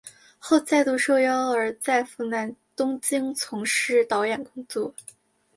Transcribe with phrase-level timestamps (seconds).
[0.39, 2.23] 后再度受邀而再赴
[2.75, 4.91] 东京从事导演工作。